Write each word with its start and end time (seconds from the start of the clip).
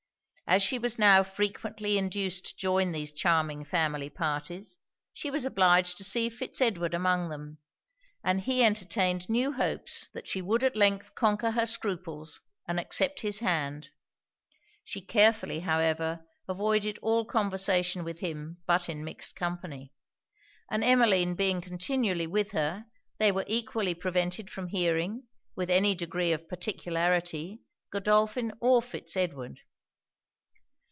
As 0.47 0.61
she 0.61 0.77
was 0.77 0.99
now 0.99 1.23
frequently 1.23 1.97
induced 1.97 2.45
to 2.45 2.55
join 2.57 2.91
these 2.91 3.13
charming 3.13 3.63
family 3.63 4.09
parties, 4.09 4.77
she 5.13 5.31
was 5.31 5.45
obliged 5.45 5.95
to 5.95 6.03
see 6.03 6.27
Fitz 6.27 6.59
Edward 6.59 6.93
among 6.93 7.29
them; 7.29 7.59
and 8.21 8.41
he 8.41 8.61
entertained 8.61 9.29
new 9.29 9.53
hopes 9.53 10.09
that 10.13 10.27
she 10.27 10.41
would 10.41 10.61
at 10.61 10.75
length 10.75 11.15
conquer 11.15 11.51
her 11.51 11.65
scruples 11.65 12.41
and 12.67 12.81
accept 12.81 13.21
his 13.21 13.39
hand: 13.39 13.91
she 14.83 14.99
carefully, 14.99 15.61
however, 15.61 16.19
avoided 16.49 16.99
all 17.01 17.23
conversation 17.23 18.03
with 18.03 18.19
him 18.19 18.57
but 18.67 18.89
in 18.89 19.05
mixed 19.05 19.37
company; 19.37 19.93
and 20.69 20.83
Emmeline 20.83 21.33
being 21.33 21.61
continually 21.61 22.27
with 22.27 22.51
her, 22.51 22.87
they 23.19 23.31
were 23.31 23.45
equally 23.47 23.95
prevented 23.95 24.49
from 24.49 24.67
hearing, 24.67 25.23
with 25.55 25.69
any 25.69 25.95
degree 25.95 26.33
of 26.33 26.49
particularity, 26.49 27.61
Godolphin 27.89 28.51
or 28.59 28.81
Fitz 28.81 29.15
Edward. 29.15 29.61